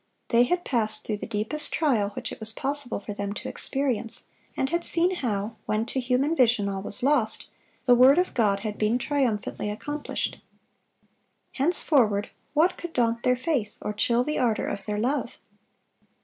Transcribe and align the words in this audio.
They 0.29 0.45
had 0.45 0.65
passed 0.65 1.05
through 1.05 1.17
the 1.17 1.27
deepest 1.27 1.71
trial 1.71 2.09
which 2.15 2.31
it 2.31 2.39
was 2.39 2.51
possible 2.51 2.99
for 2.99 3.13
them 3.13 3.33
to 3.33 3.47
experience, 3.47 4.23
and 4.57 4.71
had 4.71 4.83
seen 4.83 5.17
how, 5.17 5.57
when 5.67 5.85
to 5.85 5.99
human 5.99 6.35
vision 6.35 6.67
all 6.67 6.81
was 6.81 7.03
lost, 7.03 7.47
the 7.85 7.93
word 7.93 8.17
of 8.17 8.33
God 8.33 8.61
had 8.61 8.79
been 8.79 8.97
triumphantly 8.97 9.69
accomplished. 9.69 10.39
Henceforward 11.51 12.31
what 12.55 12.79
could 12.79 12.93
daunt 12.93 13.21
their 13.21 13.37
faith, 13.37 13.77
or 13.79 13.93
chill 13.93 14.23
the 14.23 14.39
ardor 14.39 14.65
of 14.65 14.87
their 14.87 14.97
love? 14.97 15.37